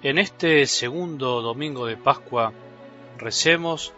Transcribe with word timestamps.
En 0.00 0.16
este 0.18 0.64
segundo 0.66 1.42
domingo 1.42 1.84
de 1.84 1.96
Pascua 1.96 2.52
recemos 3.16 3.92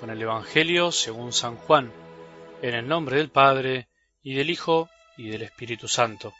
con 0.00 0.10
el 0.10 0.20
Evangelio 0.20 0.90
según 0.90 1.32
San 1.32 1.54
Juan, 1.54 1.92
en 2.60 2.74
el 2.74 2.88
nombre 2.88 3.18
del 3.18 3.30
Padre, 3.30 3.86
y 4.24 4.34
del 4.34 4.50
Hijo, 4.50 4.88
y 5.16 5.28
del 5.28 5.42
Espíritu 5.42 5.86
Santo. 5.86 6.34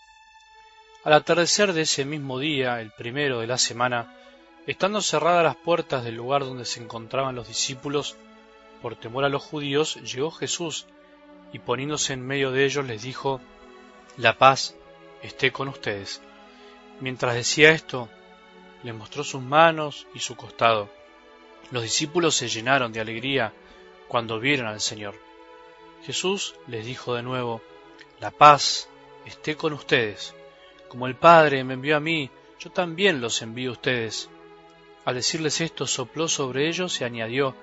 Al 1.05 1.13
atardecer 1.13 1.75
de 1.75 1.83
ese 1.83 2.05
mismo 2.05 2.41
día, 2.41 2.81
el 2.81 2.91
primero 2.91 3.39
de 3.39 3.47
la 3.47 3.57
semana, 3.57 4.19
estando 4.67 5.01
cerradas 5.01 5.45
las 5.45 5.57
puertas 5.57 6.03
del 6.03 6.17
lugar 6.17 6.43
donde 6.43 6.65
se 6.65 6.83
encontraban 6.83 7.37
los 7.37 7.47
discípulos, 7.47 8.17
por 8.83 8.97
temor 8.97 9.23
a 9.25 9.29
los 9.29 9.45
judíos, 9.45 9.95
llegó 10.13 10.33
Jesús, 10.33 10.89
y 11.53 11.61
poniéndose 11.61 12.15
en 12.15 12.27
medio 12.27 12.51
de 12.51 12.65
ellos 12.65 12.85
les 12.85 13.03
dijo, 13.03 13.41
La 14.17 14.39
paz 14.39 14.75
esté 15.23 15.53
con 15.53 15.69
ustedes. 15.69 16.21
Mientras 16.99 17.37
decía 17.37 17.71
esto, 17.71 18.09
le 18.85 18.93
mostró 18.93 19.25
sus 19.25 19.43
manos 19.43 20.07
y 20.15 20.21
su 20.21 20.37
costado. 20.37 20.89
Los 21.71 21.83
discípulos 21.83 22.37
se 22.37 22.49
llenaron 22.49 22.93
de 22.93 23.01
alegría 23.01 23.53
cuando 24.07 24.39
vieron 24.39 24.67
al 24.67 24.81
Señor. 24.81 25.15
Jesús 26.05 26.55
les 26.67 26.85
dijo 26.85 27.15
de 27.15 27.23
nuevo, 27.23 27.63
La 28.21 28.31
paz 28.31 28.89
esté 29.25 29.57
con 29.57 29.73
ustedes. 29.73 30.35
Como 30.89 31.07
el 31.07 31.17
Padre 31.17 31.65
me 31.65 31.75
envió 31.75 31.97
a 31.97 32.01
mí, 32.01 32.31
yo 32.61 32.71
también 32.71 33.21
los 33.21 33.41
envío 33.41 33.71
a 33.71 33.73
ustedes. 33.73 34.29
Al 35.07 35.15
decirles 35.15 35.61
esto, 35.63 35.87
sopló 35.87 36.29
sobre 36.29 36.69
ellos 36.69 37.01
y 37.01 37.05
añadió, 37.05 37.55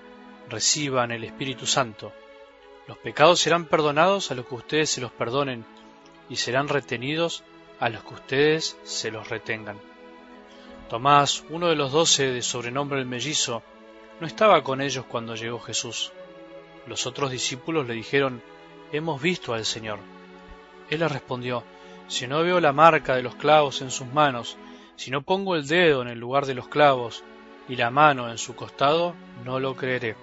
Reciban 0.50 1.12
el 1.12 1.24
Espíritu 1.24 1.68
Santo. 1.68 2.12
Los 2.88 2.98
pecados 2.98 3.40
serán 3.40 3.66
perdonados 3.66 4.32
a 4.32 4.36
los 4.36 4.48
que 4.48 4.56
ustedes 4.56 4.90
se 4.90 5.02
los 5.02 5.12
perdonen, 5.12 5.66
y 6.30 6.36
serán 6.36 6.68
retenidos 6.68 7.44
a 7.80 7.90
los 7.90 8.04
que 8.04 8.16
ustedes 8.16 8.78
se 8.84 9.12
los 9.12 9.30
retengan. 9.30 9.91
Tomás, 10.92 11.46
uno 11.50 11.70
de 11.70 11.78
los 11.78 11.94
doce 11.94 12.34
de 12.34 12.42
sobrenombre 12.42 13.00
el 13.00 13.06
mellizo, 13.06 13.64
no 14.20 14.28
estaba 14.28 14.62
con 14.62 14.82
ellos 14.82 15.06
cuando 15.08 15.36
llegó 15.36 15.58
Jesús. 15.58 16.12
Los 16.86 17.08
otros 17.08 17.32
discípulos 17.32 17.88
le 17.88 17.94
dijeron, 17.94 18.44
Hemos 18.92 19.22
visto 19.22 19.54
al 19.54 19.64
Señor. 19.64 20.00
Él 20.90 21.00
les 21.00 21.10
respondió, 21.10 21.64
Si 22.10 22.28
no 22.28 22.44
veo 22.44 22.60
la 22.60 22.74
marca 22.74 23.16
de 23.16 23.24
los 23.24 23.36
clavos 23.36 23.82
en 23.82 23.90
sus 23.90 24.08
manos, 24.08 24.58
si 24.98 25.12
no 25.12 25.22
pongo 25.22 25.56
el 25.56 25.66
dedo 25.66 26.02
en 26.02 26.10
el 26.10 26.20
lugar 26.20 26.46
de 26.46 26.56
los 26.56 26.68
clavos 26.68 27.24
y 27.70 27.78
la 27.78 27.90
mano 27.90 28.30
en 28.30 28.38
su 28.38 28.54
costado, 28.54 29.16
no 29.46 29.62
lo 29.62 29.78
creeré. 29.78 30.18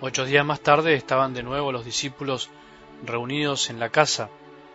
Ocho 0.00 0.24
días 0.24 0.46
más 0.46 0.60
tarde 0.60 0.94
estaban 0.94 1.34
de 1.34 1.42
nuevo 1.42 1.72
los 1.72 1.84
discípulos 1.84 2.48
reunidos 3.04 3.68
en 3.68 3.80
la 3.80 3.90
casa, 3.90 4.30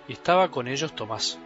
y 0.08 0.14
estaba 0.14 0.52
con 0.52 0.67
ellos 0.67 0.95
Tomás. 0.95 1.39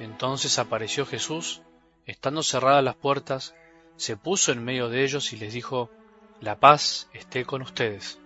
Entonces 0.00 0.58
apareció 0.58 1.06
Jesús 1.06 1.62
estando 2.06 2.42
cerradas 2.42 2.84
las 2.84 2.96
puertas, 2.96 3.54
se 3.96 4.16
puso 4.16 4.52
en 4.52 4.64
medio 4.64 4.88
de 4.88 5.04
ellos 5.04 5.32
y 5.32 5.36
les 5.36 5.52
dijo, 5.52 5.90
La 6.40 6.58
paz 6.58 7.08
esté 7.12 7.44
con 7.44 7.62
ustedes. 7.62 8.18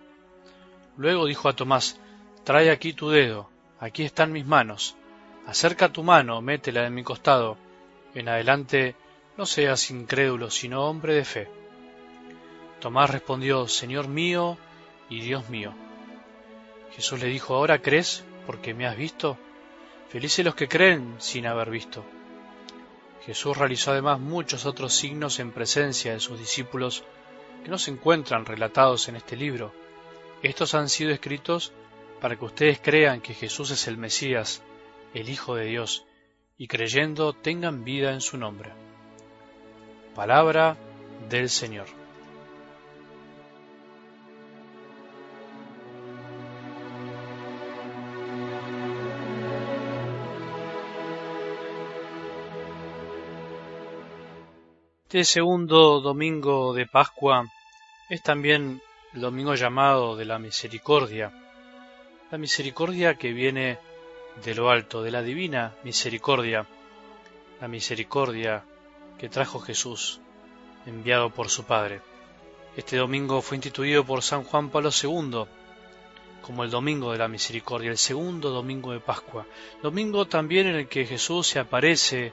Luego 0.97 1.25
dijo 1.25 1.49
a 1.49 1.55
Tomás, 1.55 1.99
Trae 2.43 2.71
aquí 2.71 2.93
tu 2.93 3.09
dedo, 3.09 3.49
aquí 3.79 4.03
están 4.03 4.31
mis 4.31 4.45
manos, 4.45 4.95
acerca 5.47 5.91
tu 5.91 6.03
mano, 6.03 6.41
métela 6.41 6.85
en 6.85 6.93
mi 6.93 7.03
costado, 7.03 7.57
en 8.13 8.29
adelante 8.29 8.95
no 9.37 9.45
seas 9.45 9.89
incrédulo, 9.89 10.49
sino 10.49 10.85
hombre 10.87 11.13
de 11.15 11.25
fe. 11.25 11.49
Tomás 12.79 13.09
respondió, 13.09 13.67
Señor 13.67 14.07
mío 14.07 14.57
y 15.09 15.21
Dios 15.21 15.49
mío. 15.49 15.73
Jesús 16.95 17.19
le 17.19 17.27
dijo, 17.27 17.55
¿ahora 17.55 17.81
crees 17.81 18.23
porque 18.45 18.73
me 18.73 18.85
has 18.85 18.97
visto? 18.97 19.37
Felices 20.09 20.43
los 20.43 20.55
que 20.55 20.67
creen 20.67 21.15
sin 21.19 21.45
haber 21.45 21.69
visto. 21.69 22.03
Jesús 23.25 23.57
realizó 23.57 23.91
además 23.91 24.19
muchos 24.19 24.65
otros 24.65 24.93
signos 24.93 25.39
en 25.39 25.51
presencia 25.51 26.13
de 26.13 26.19
sus 26.19 26.39
discípulos 26.39 27.03
que 27.63 27.69
no 27.69 27.77
se 27.77 27.91
encuentran 27.91 28.45
relatados 28.45 29.07
en 29.09 29.15
este 29.15 29.35
libro. 29.35 29.73
Estos 30.41 30.73
han 30.73 30.89
sido 30.89 31.11
escritos 31.11 31.71
para 32.19 32.35
que 32.35 32.45
ustedes 32.45 32.79
crean 32.81 33.21
que 33.21 33.33
Jesús 33.33 33.69
es 33.71 33.87
el 33.87 33.97
Mesías, 33.97 34.63
el 35.13 35.29
Hijo 35.29 35.55
de 35.55 35.65
Dios, 35.65 36.05
y 36.57 36.67
creyendo 36.67 37.33
tengan 37.33 37.83
vida 37.83 38.11
en 38.13 38.21
su 38.21 38.37
nombre. 38.37 38.71
Palabra 40.15 40.77
del 41.29 41.49
Señor. 41.49 42.00
Este 55.11 55.25
segundo 55.25 55.99
domingo 55.99 56.73
de 56.73 56.85
Pascua 56.85 57.45
es 58.07 58.23
también 58.23 58.81
el 59.13 59.19
domingo 59.19 59.55
llamado 59.55 60.15
de 60.15 60.23
la 60.23 60.39
misericordia, 60.39 61.33
la 62.31 62.37
misericordia 62.37 63.15
que 63.15 63.33
viene 63.33 63.77
de 64.41 64.55
lo 64.55 64.69
alto, 64.69 65.03
de 65.03 65.11
la 65.11 65.21
divina 65.21 65.75
misericordia, 65.83 66.65
la 67.59 67.67
misericordia 67.67 68.63
que 69.19 69.27
trajo 69.27 69.59
Jesús, 69.59 70.21
enviado 70.85 71.29
por 71.29 71.49
su 71.49 71.65
Padre. 71.65 71.99
Este 72.77 72.95
domingo 72.95 73.41
fue 73.41 73.57
instituido 73.57 74.05
por 74.05 74.23
San 74.23 74.45
Juan 74.45 74.69
Pablo 74.69 74.91
II 74.91 75.43
como 76.41 76.63
el 76.63 76.69
domingo 76.69 77.11
de 77.11 77.17
la 77.17 77.27
misericordia, 77.27 77.91
el 77.91 77.97
segundo 77.97 78.49
domingo 78.49 78.93
de 78.93 79.01
Pascua, 79.01 79.45
domingo 79.83 80.25
también 80.25 80.67
en 80.67 80.75
el 80.75 80.87
que 80.87 81.05
Jesús 81.05 81.47
se 81.47 81.59
aparece 81.59 82.31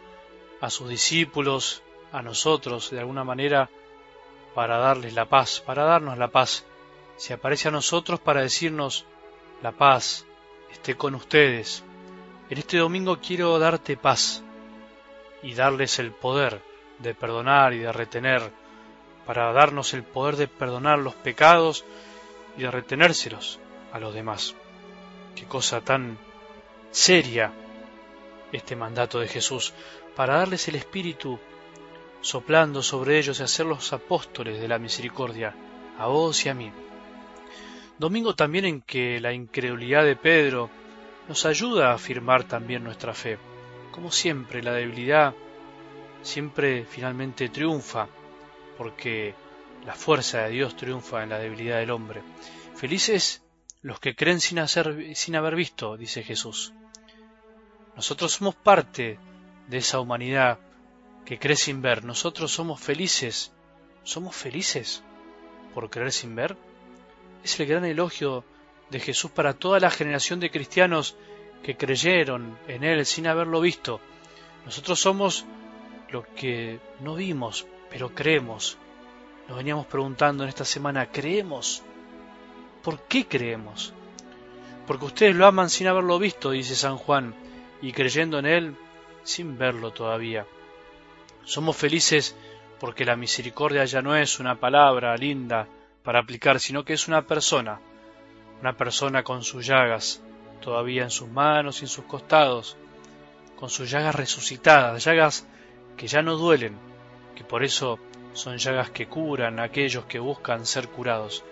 a 0.60 0.70
sus 0.70 0.88
discípulos 0.88 1.82
a 2.12 2.22
nosotros 2.22 2.90
de 2.90 3.00
alguna 3.00 3.24
manera 3.24 3.68
para 4.54 4.78
darles 4.78 5.14
la 5.14 5.26
paz, 5.26 5.60
para 5.60 5.84
darnos 5.84 6.18
la 6.18 6.28
paz. 6.28 6.64
Se 7.16 7.34
aparece 7.34 7.68
a 7.68 7.72
nosotros 7.72 8.20
para 8.20 8.42
decirnos 8.42 9.04
la 9.62 9.72
paz 9.72 10.24
esté 10.70 10.96
con 10.96 11.14
ustedes. 11.14 11.82
En 12.50 12.58
este 12.58 12.78
domingo 12.78 13.18
quiero 13.20 13.58
darte 13.58 13.96
paz 13.96 14.42
y 15.42 15.54
darles 15.54 15.98
el 15.98 16.12
poder 16.12 16.62
de 16.98 17.14
perdonar 17.14 17.72
y 17.74 17.78
de 17.78 17.92
retener, 17.92 18.50
para 19.26 19.52
darnos 19.52 19.92
el 19.94 20.02
poder 20.02 20.36
de 20.36 20.48
perdonar 20.48 20.98
los 20.98 21.14
pecados 21.14 21.84
y 22.56 22.62
de 22.62 22.70
retenérselos 22.70 23.60
a 23.92 23.98
los 23.98 24.14
demás. 24.14 24.54
Qué 25.36 25.44
cosa 25.44 25.80
tan 25.80 26.18
seria 26.90 27.52
este 28.50 28.74
mandato 28.74 29.20
de 29.20 29.28
Jesús, 29.28 29.74
para 30.16 30.38
darles 30.38 30.66
el 30.68 30.76
espíritu 30.76 31.38
soplando 32.20 32.82
sobre 32.82 33.18
ellos 33.18 33.40
y 33.40 33.42
hacerlos 33.42 33.92
apóstoles 33.92 34.60
de 34.60 34.68
la 34.68 34.78
misericordia, 34.78 35.54
a 35.98 36.06
vos 36.06 36.44
y 36.44 36.48
a 36.48 36.54
mí. 36.54 36.72
Domingo 37.98 38.34
también 38.34 38.64
en 38.64 38.80
que 38.80 39.20
la 39.20 39.32
incredulidad 39.32 40.04
de 40.04 40.16
Pedro 40.16 40.70
nos 41.28 41.44
ayuda 41.46 41.90
a 41.90 41.94
afirmar 41.94 42.44
también 42.44 42.84
nuestra 42.84 43.12
fe. 43.12 43.38
Como 43.90 44.10
siempre, 44.12 44.62
la 44.62 44.72
debilidad 44.72 45.34
siempre 46.22 46.84
finalmente 46.84 47.48
triunfa, 47.48 48.08
porque 48.76 49.34
la 49.84 49.94
fuerza 49.94 50.42
de 50.42 50.50
Dios 50.50 50.76
triunfa 50.76 51.22
en 51.22 51.30
la 51.30 51.38
debilidad 51.38 51.78
del 51.78 51.90
hombre. 51.90 52.22
Felices 52.74 53.42
los 53.82 54.00
que 54.00 54.14
creen 54.14 54.40
sin, 54.40 54.58
hacer, 54.58 55.14
sin 55.16 55.36
haber 55.36 55.54
visto, 55.56 55.96
dice 55.96 56.22
Jesús. 56.22 56.72
Nosotros 57.96 58.32
somos 58.32 58.54
parte 58.54 59.18
de 59.68 59.78
esa 59.78 59.98
humanidad 60.00 60.58
que 61.28 61.38
cree 61.38 61.56
sin 61.56 61.82
ver. 61.82 62.06
Nosotros 62.06 62.50
somos 62.50 62.80
felices. 62.80 63.52
¿Somos 64.02 64.34
felices 64.34 65.02
por 65.74 65.90
creer 65.90 66.10
sin 66.10 66.34
ver? 66.34 66.56
Es 67.44 67.60
el 67.60 67.66
gran 67.66 67.84
elogio 67.84 68.46
de 68.88 68.98
Jesús 68.98 69.30
para 69.30 69.52
toda 69.52 69.78
la 69.78 69.90
generación 69.90 70.40
de 70.40 70.50
cristianos 70.50 71.16
que 71.62 71.76
creyeron 71.76 72.58
en 72.66 72.82
Él 72.82 73.04
sin 73.04 73.26
haberlo 73.26 73.60
visto. 73.60 74.00
Nosotros 74.64 74.98
somos 74.98 75.44
lo 76.08 76.24
que 76.34 76.80
no 77.00 77.14
vimos, 77.16 77.66
pero 77.90 78.14
creemos. 78.14 78.78
Nos 79.48 79.58
veníamos 79.58 79.84
preguntando 79.84 80.44
en 80.44 80.48
esta 80.48 80.64
semana, 80.64 81.12
¿creemos? 81.12 81.82
¿Por 82.82 83.02
qué 83.02 83.26
creemos? 83.26 83.92
Porque 84.86 85.04
ustedes 85.04 85.36
lo 85.36 85.44
aman 85.44 85.68
sin 85.68 85.88
haberlo 85.88 86.18
visto, 86.18 86.52
dice 86.52 86.74
San 86.74 86.96
Juan, 86.96 87.34
y 87.82 87.92
creyendo 87.92 88.38
en 88.38 88.46
Él 88.46 88.76
sin 89.24 89.58
verlo 89.58 89.90
todavía. 89.90 90.46
Somos 91.48 91.78
felices 91.78 92.36
porque 92.78 93.06
la 93.06 93.16
misericordia 93.16 93.86
ya 93.86 94.02
no 94.02 94.14
es 94.14 94.38
una 94.38 94.60
palabra 94.60 95.16
linda 95.16 95.66
para 96.02 96.20
aplicar, 96.20 96.60
sino 96.60 96.84
que 96.84 96.92
es 96.92 97.08
una 97.08 97.26
persona, 97.26 97.80
una 98.60 98.76
persona 98.76 99.22
con 99.22 99.42
sus 99.42 99.64
llagas 99.64 100.22
todavía 100.60 101.04
en 101.04 101.10
sus 101.10 101.26
manos 101.26 101.80
y 101.80 101.86
en 101.86 101.88
sus 101.88 102.04
costados, 102.04 102.76
con 103.56 103.70
sus 103.70 103.90
llagas 103.90 104.14
resucitadas, 104.14 105.02
llagas 105.02 105.48
que 105.96 106.06
ya 106.06 106.20
no 106.20 106.36
duelen, 106.36 106.76
que 107.34 107.44
por 107.44 107.64
eso 107.64 107.98
son 108.34 108.58
llagas 108.58 108.90
que 108.90 109.08
curan 109.08 109.58
a 109.58 109.62
aquellos 109.62 110.04
que 110.04 110.18
buscan 110.18 110.66
ser 110.66 110.88
curados. 110.88 111.44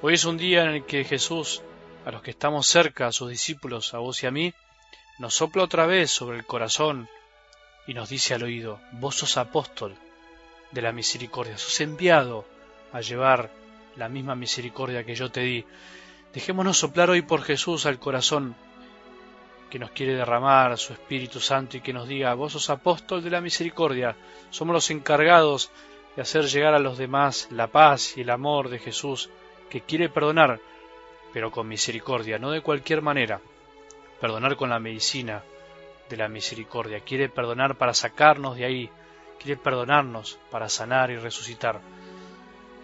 Hoy 0.00 0.14
es 0.14 0.24
un 0.24 0.38
día 0.38 0.62
en 0.62 0.70
el 0.70 0.86
que 0.86 1.04
Jesús, 1.04 1.60
a 2.06 2.10
los 2.10 2.22
que 2.22 2.30
estamos 2.30 2.66
cerca, 2.68 3.08
a 3.08 3.12
sus 3.12 3.28
discípulos, 3.28 3.92
a 3.92 3.98
vos 3.98 4.22
y 4.22 4.28
a 4.28 4.30
mí, 4.30 4.54
nos 5.18 5.34
sopla 5.34 5.64
otra 5.64 5.84
vez 5.84 6.10
sobre 6.10 6.38
el 6.38 6.46
corazón 6.46 7.06
y 7.86 7.94
nos 7.94 8.08
dice 8.08 8.34
al 8.34 8.42
oído, 8.42 8.80
vos 8.92 9.16
sos 9.16 9.36
apóstol 9.36 9.94
de 10.72 10.82
la 10.82 10.92
misericordia, 10.92 11.56
sos 11.56 11.80
enviado 11.80 12.44
a 12.92 13.00
llevar 13.00 13.50
la 13.96 14.08
misma 14.08 14.34
misericordia 14.34 15.04
que 15.04 15.14
yo 15.14 15.30
te 15.30 15.40
di. 15.40 15.64
Dejémonos 16.34 16.78
soplar 16.78 17.10
hoy 17.10 17.22
por 17.22 17.42
Jesús 17.42 17.86
al 17.86 17.98
corazón 17.98 18.54
que 19.70 19.78
nos 19.78 19.90
quiere 19.90 20.14
derramar 20.14 20.76
su 20.78 20.92
Espíritu 20.92 21.40
Santo 21.40 21.76
y 21.76 21.80
que 21.80 21.92
nos 21.92 22.08
diga, 22.08 22.34
vos 22.34 22.52
sos 22.52 22.70
apóstol 22.70 23.22
de 23.22 23.30
la 23.30 23.40
misericordia, 23.40 24.16
somos 24.50 24.74
los 24.74 24.90
encargados 24.90 25.70
de 26.14 26.22
hacer 26.22 26.44
llegar 26.46 26.74
a 26.74 26.78
los 26.78 26.98
demás 26.98 27.48
la 27.50 27.66
paz 27.66 28.16
y 28.16 28.22
el 28.22 28.30
amor 28.30 28.68
de 28.68 28.78
Jesús, 28.78 29.30
que 29.70 29.80
quiere 29.80 30.08
perdonar, 30.08 30.60
pero 31.32 31.50
con 31.50 31.68
misericordia, 31.68 32.38
no 32.38 32.50
de 32.50 32.60
cualquier 32.60 33.02
manera, 33.02 33.40
perdonar 34.20 34.56
con 34.56 34.70
la 34.70 34.78
medicina 34.78 35.42
de 36.08 36.16
la 36.16 36.28
misericordia, 36.28 37.00
quiere 37.00 37.28
perdonar 37.28 37.76
para 37.76 37.94
sacarnos 37.94 38.56
de 38.56 38.64
ahí, 38.64 38.90
quiere 39.38 39.60
perdonarnos 39.60 40.38
para 40.50 40.68
sanar 40.68 41.10
y 41.10 41.16
resucitar. 41.16 41.80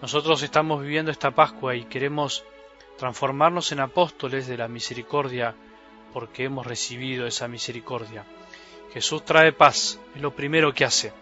Nosotros 0.01 0.43
estamos 0.43 0.81
viviendo 0.81 1.11
esta 1.11 1.31
Pascua 1.31 1.75
y 1.75 1.85
queremos 1.85 2.43
transformarnos 2.97 3.71
en 3.71 3.79
apóstoles 3.79 4.47
de 4.47 4.57
la 4.57 4.67
misericordia 4.67 5.55
porque 6.11 6.43
hemos 6.43 6.67
recibido 6.67 7.25
esa 7.25 7.47
misericordia. 7.47 8.25
Jesús 8.93 9.25
trae 9.25 9.51
paz, 9.53 9.99
es 10.15 10.21
lo 10.21 10.35
primero 10.35 10.73
que 10.73 10.85
hace. 10.85 11.13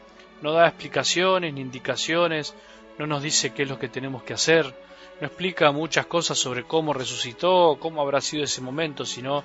No 0.41 0.51
da 0.51 0.67
explicaciones 0.67 1.53
ni 1.53 1.61
indicaciones, 1.61 2.55
no 2.97 3.07
nos 3.07 3.23
dice 3.23 3.53
qué 3.53 3.63
es 3.63 3.69
lo 3.69 3.79
que 3.79 3.87
tenemos 3.87 4.23
que 4.23 4.33
hacer, 4.33 4.75
no 5.21 5.27
explica 5.27 5.71
muchas 5.71 6.07
cosas 6.07 6.37
sobre 6.37 6.63
cómo 6.63 6.93
resucitó, 6.93 7.77
cómo 7.79 8.01
habrá 8.01 8.19
sido 8.21 8.43
ese 8.43 8.59
momento, 8.59 9.05
sino 9.05 9.43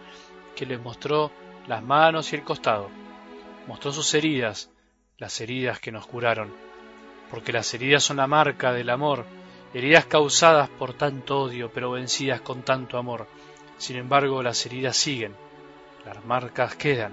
que 0.54 0.66
les 0.66 0.80
mostró 0.80 1.30
las 1.66 1.82
manos 1.82 2.32
y 2.32 2.36
el 2.36 2.42
costado. 2.42 2.88
Mostró 3.66 3.92
sus 3.92 4.14
heridas, 4.14 4.70
las 5.18 5.40
heridas 5.40 5.80
que 5.80 5.92
nos 5.92 6.06
curaron, 6.06 6.52
porque 7.30 7.52
las 7.52 7.72
heridas 7.74 8.04
son 8.04 8.18
la 8.18 8.26
marca 8.26 8.72
del 8.72 8.90
amor, 8.90 9.26
heridas 9.74 10.06
causadas 10.06 10.68
por 10.68 10.94
tanto 10.94 11.40
odio, 11.40 11.70
pero 11.72 11.90
vencidas 11.90 12.40
con 12.40 12.62
tanto 12.62 12.98
amor. 12.98 13.26
Sin 13.78 13.96
embargo, 13.96 14.42
las 14.42 14.64
heridas 14.66 14.96
siguen, 14.96 15.34
las 16.04 16.24
marcas 16.24 16.76
quedan. 16.76 17.12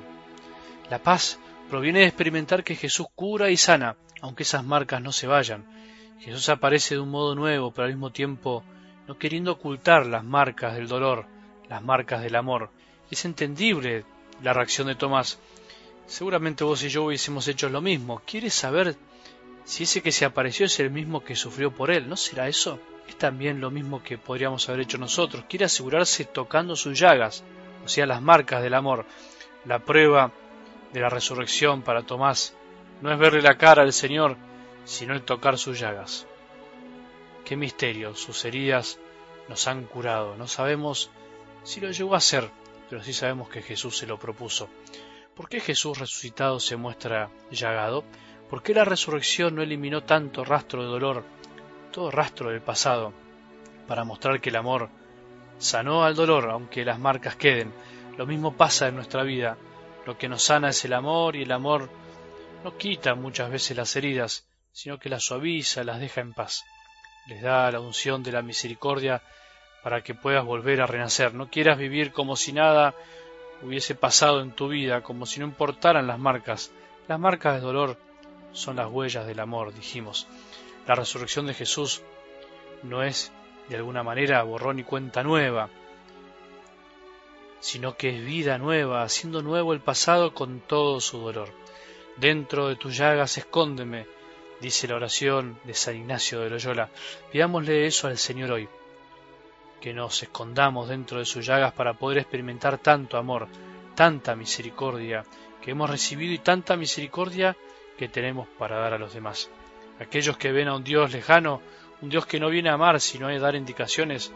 La 0.89 0.99
paz 0.99 1.39
proviene 1.69 1.99
de 1.99 2.05
experimentar 2.05 2.63
que 2.63 2.75
Jesús 2.75 3.07
cura 3.15 3.49
y 3.49 3.57
sana, 3.57 3.95
aunque 4.21 4.43
esas 4.43 4.63
marcas 4.63 5.01
no 5.01 5.11
se 5.11 5.27
vayan. 5.27 5.65
Jesús 6.19 6.47
aparece 6.49 6.95
de 6.95 7.01
un 7.01 7.09
modo 7.09 7.35
nuevo, 7.35 7.71
pero 7.71 7.85
al 7.85 7.93
mismo 7.93 8.11
tiempo 8.11 8.63
no 9.07 9.17
queriendo 9.17 9.53
ocultar 9.53 10.05
las 10.05 10.23
marcas 10.23 10.75
del 10.75 10.87
dolor, 10.87 11.25
las 11.67 11.81
marcas 11.81 12.21
del 12.21 12.35
amor. 12.35 12.69
Es 13.09 13.25
entendible 13.25 14.05
la 14.43 14.53
reacción 14.53 14.87
de 14.87 14.95
Tomás. 14.95 15.39
Seguramente 16.05 16.63
vos 16.63 16.83
y 16.83 16.89
yo 16.89 17.05
hubiésemos 17.05 17.47
hecho 17.47 17.69
lo 17.69 17.81
mismo. 17.81 18.21
¿Quieres 18.25 18.53
saber 18.53 18.95
si 19.63 19.83
ese 19.83 20.01
que 20.01 20.11
se 20.11 20.25
apareció 20.25 20.67
es 20.67 20.79
el 20.79 20.91
mismo 20.91 21.23
que 21.23 21.35
sufrió 21.35 21.73
por 21.73 21.89
él? 21.89 22.07
¿No 22.07 22.17
será 22.17 22.47
eso? 22.47 22.79
es 23.07 23.17
también 23.17 23.59
lo 23.59 23.71
mismo 23.71 24.01
que 24.01 24.17
podríamos 24.17 24.67
haber 24.69 24.81
hecho 24.81 24.97
nosotros. 24.97 25.45
Quiere 25.49 25.65
asegurarse 25.65 26.25
tocando 26.25 26.75
sus 26.75 26.97
llagas, 26.97 27.43
o 27.83 27.87
sea, 27.87 28.05
las 28.05 28.21
marcas 28.21 28.61
del 28.61 28.73
amor. 28.73 29.05
La 29.65 29.79
prueba 29.79 30.31
de 30.91 30.99
la 30.99 31.09
resurrección 31.09 31.81
para 31.81 32.03
Tomás 32.03 32.55
no 33.01 33.11
es 33.11 33.19
verle 33.19 33.41
la 33.41 33.57
cara 33.57 33.83
al 33.83 33.93
Señor, 33.93 34.37
sino 34.85 35.13
el 35.13 35.23
tocar 35.23 35.57
sus 35.57 35.79
llagas. 35.79 36.27
Qué 37.45 37.55
misterio, 37.55 38.15
sus 38.15 38.45
heridas 38.45 38.99
nos 39.49 39.67
han 39.67 39.83
curado. 39.83 40.35
No 40.37 40.47
sabemos 40.47 41.09
si 41.63 41.81
lo 41.81 41.91
llegó 41.91 42.13
a 42.13 42.17
hacer, 42.17 42.49
pero 42.93 43.03
sí 43.03 43.11
sabemos 43.11 43.49
que 43.49 43.63
Jesús 43.63 43.97
se 43.97 44.05
lo 44.05 44.19
propuso. 44.19 44.69
¿Por 45.35 45.49
qué 45.49 45.59
Jesús 45.59 45.97
resucitado 45.97 46.59
se 46.59 46.75
muestra 46.75 47.31
llagado? 47.49 48.03
¿Por 48.51 48.61
qué 48.61 48.75
la 48.75 48.85
resurrección 48.85 49.55
no 49.55 49.63
eliminó 49.63 50.03
tanto 50.03 50.45
rastro 50.45 50.83
de 50.83 50.89
dolor 50.89 51.23
todo 51.91 52.11
rastro 52.11 52.51
del 52.51 52.61
pasado, 52.61 53.11
para 53.87 54.03
mostrar 54.03 54.39
que 54.39 54.51
el 54.51 54.57
amor 54.57 54.91
sanó 55.57 56.03
al 56.03 56.13
dolor, 56.13 56.51
aunque 56.51 56.85
las 56.85 56.99
marcas 56.99 57.35
queden. 57.35 57.73
Lo 58.15 58.27
mismo 58.27 58.55
pasa 58.55 58.89
en 58.89 58.95
nuestra 58.95 59.23
vida. 59.23 59.57
Lo 60.05 60.15
que 60.15 60.29
nos 60.29 60.43
sana 60.43 60.69
es 60.69 60.85
el 60.85 60.93
amor 60.93 61.35
y 61.35 61.41
el 61.41 61.51
amor 61.51 61.89
no 62.63 62.77
quita 62.77 63.15
muchas 63.15 63.49
veces 63.49 63.75
las 63.75 63.95
heridas, 63.95 64.45
sino 64.71 64.99
que 64.99 65.09
las 65.09 65.23
suaviza, 65.23 65.83
las 65.83 65.99
deja 65.99 66.21
en 66.21 66.33
paz. 66.33 66.63
Les 67.25 67.41
da 67.41 67.71
la 67.71 67.79
unción 67.79 68.21
de 68.21 68.33
la 68.33 68.43
misericordia 68.43 69.23
para 69.83 70.01
que 70.01 70.15
puedas 70.15 70.45
volver 70.45 70.81
a 70.81 70.87
renacer. 70.87 71.33
No 71.33 71.49
quieras 71.49 71.77
vivir 71.77 72.11
como 72.11 72.35
si 72.35 72.53
nada 72.53 72.95
hubiese 73.61 73.95
pasado 73.95 74.41
en 74.41 74.51
tu 74.51 74.69
vida, 74.69 75.01
como 75.01 75.25
si 75.25 75.39
no 75.39 75.45
importaran 75.45 76.07
las 76.07 76.17
marcas. 76.17 76.71
Las 77.07 77.19
marcas 77.19 77.55
de 77.55 77.61
dolor 77.61 77.97
son 78.53 78.77
las 78.77 78.89
huellas 78.89 79.27
del 79.27 79.39
amor, 79.39 79.73
dijimos. 79.73 80.27
La 80.87 80.95
resurrección 80.95 81.45
de 81.47 81.53
Jesús 81.53 82.01
no 82.81 83.03
es 83.03 83.31
de 83.69 83.75
alguna 83.75 84.03
manera 84.03 84.43
borrón 84.43 84.79
y 84.79 84.83
cuenta 84.83 85.23
nueva, 85.23 85.69
sino 87.59 87.95
que 87.95 88.09
es 88.09 88.25
vida 88.25 88.57
nueva, 88.57 89.03
haciendo 89.03 89.41
nuevo 89.41 89.73
el 89.73 89.79
pasado 89.79 90.33
con 90.33 90.59
todo 90.59 90.99
su 90.99 91.19
dolor. 91.19 91.49
Dentro 92.17 92.67
de 92.67 92.75
tus 92.75 92.97
llagas 92.97 93.37
escóndeme, 93.37 94.05
dice 94.59 94.87
la 94.87 94.95
oración 94.95 95.57
de 95.63 95.73
San 95.73 95.95
Ignacio 95.95 96.41
de 96.41 96.49
Loyola. 96.49 96.89
Pidámosle 97.31 97.87
eso 97.87 98.07
al 98.07 98.17
Señor 98.17 98.51
hoy, 98.51 98.67
que 99.83 99.93
nos 99.93 100.23
escondamos 100.23 100.87
dentro 100.87 101.19
de 101.19 101.25
sus 101.25 101.45
llagas 101.45 101.73
para 101.73 101.93
poder 101.93 102.19
experimentar 102.19 102.77
tanto 102.77 103.17
amor, 103.17 103.49
tanta 103.95 104.33
misericordia 104.33 105.25
que 105.61 105.71
hemos 105.71 105.89
recibido 105.89 106.31
y 106.31 106.37
tanta 106.37 106.77
misericordia 106.77 107.57
que 107.97 108.07
tenemos 108.07 108.47
para 108.57 108.77
dar 108.77 108.93
a 108.93 108.97
los 108.97 109.13
demás. 109.13 109.49
Aquellos 109.99 110.37
que 110.37 110.53
ven 110.53 110.69
a 110.69 110.75
un 110.77 110.85
Dios 110.85 111.11
lejano, 111.11 111.61
un 112.01 112.07
Dios 112.07 112.25
que 112.25 112.39
no 112.39 112.49
viene 112.49 112.69
a 112.69 112.75
amar 112.75 113.01
sino 113.01 113.27
a 113.27 113.37
dar 113.37 113.55
indicaciones, 113.55 114.31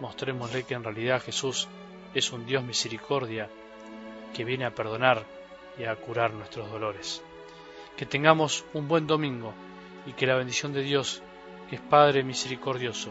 mostrémosle 0.00 0.62
que 0.62 0.74
en 0.74 0.84
realidad 0.84 1.20
Jesús 1.20 1.66
es 2.14 2.30
un 2.30 2.46
Dios 2.46 2.62
misericordia 2.62 3.50
que 4.32 4.44
viene 4.44 4.66
a 4.66 4.74
perdonar 4.76 5.26
y 5.76 5.82
a 5.82 5.96
curar 5.96 6.32
nuestros 6.32 6.70
dolores. 6.70 7.24
Que 7.96 8.06
tengamos 8.06 8.64
un 8.72 8.86
buen 8.86 9.08
domingo 9.08 9.52
y 10.06 10.12
que 10.12 10.28
la 10.28 10.36
bendición 10.36 10.72
de 10.72 10.82
Dios, 10.82 11.22
que 11.68 11.74
es 11.74 11.82
Padre 11.82 12.22
misericordioso, 12.22 13.10